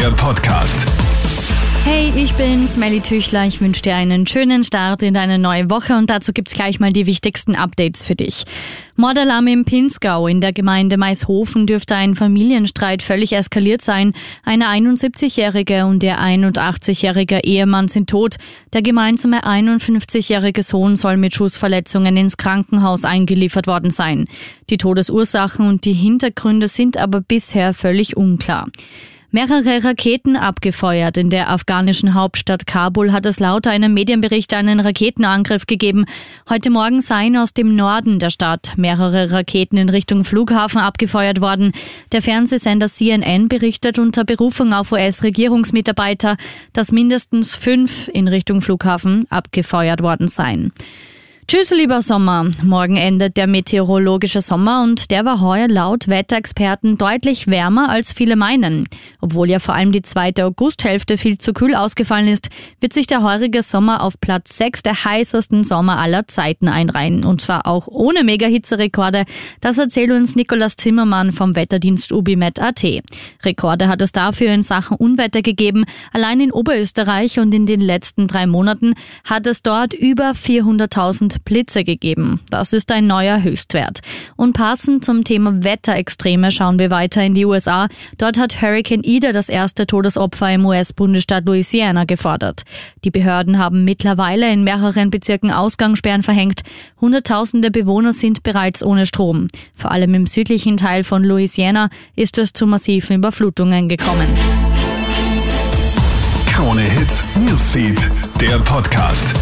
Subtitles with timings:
[0.00, 0.88] Der Podcast.
[1.84, 3.44] Hey, ich bin Smelly Tüchler.
[3.44, 6.90] Ich wünsche dir einen schönen Start in deine neue Woche und dazu gibt's gleich mal
[6.90, 8.44] die wichtigsten Updates für dich.
[8.96, 14.14] Mordalarm im Pinzgau in der Gemeinde Maishofen dürfte ein Familienstreit völlig eskaliert sein.
[14.42, 18.36] Eine 71-jährige und ihr 81-jähriger Ehemann sind tot.
[18.72, 24.28] Der gemeinsame 51-jährige Sohn soll mit Schussverletzungen ins Krankenhaus eingeliefert worden sein.
[24.70, 28.68] Die Todesursachen und die Hintergründe sind aber bisher völlig unklar.
[29.32, 31.16] Mehrere Raketen abgefeuert.
[31.16, 36.04] In der afghanischen Hauptstadt Kabul hat es laut einem Medienbericht einen Raketenangriff gegeben.
[36.48, 41.70] Heute Morgen seien aus dem Norden der Stadt mehrere Raketen in Richtung Flughafen abgefeuert worden.
[42.10, 46.36] Der Fernsehsender CNN berichtet unter Berufung auf US-Regierungsmitarbeiter,
[46.72, 50.72] dass mindestens fünf in Richtung Flughafen abgefeuert worden seien.
[51.50, 52.48] Tschüss, lieber Sommer.
[52.62, 58.36] Morgen endet der meteorologische Sommer und der war heuer laut Wetterexperten deutlich wärmer, als viele
[58.36, 58.84] meinen.
[59.20, 63.24] Obwohl ja vor allem die zweite Augusthälfte viel zu kühl ausgefallen ist, wird sich der
[63.24, 67.24] heurige Sommer auf Platz 6 der heißesten Sommer aller Zeiten einreihen.
[67.24, 69.24] Und zwar auch ohne Mega-Hitze-Rekorde.
[69.60, 72.84] Das erzählt uns Nikolaus Zimmermann vom Wetterdienst UbiMet.at.
[73.44, 75.84] Rekorde hat es dafür in Sachen Unwetter gegeben.
[76.12, 81.84] Allein in Oberösterreich und in den letzten drei Monaten hat es dort über 400.000 Blitze
[81.84, 82.40] gegeben.
[82.50, 84.00] Das ist ein neuer Höchstwert.
[84.36, 87.88] Und passend zum Thema Wetterextreme schauen wir weiter in die USA.
[88.18, 92.62] Dort hat Hurricane Ida das erste Todesopfer im US-Bundesstaat Louisiana gefordert.
[93.04, 96.62] Die Behörden haben mittlerweile in mehreren Bezirken Ausgangssperren verhängt.
[97.00, 99.48] Hunderttausende Bewohner sind bereits ohne Strom.
[99.74, 104.28] Vor allem im südlichen Teil von Louisiana ist es zu massiven Überflutungen gekommen.
[106.46, 109.34] Krone Hits, Newsfeed, der Podcast.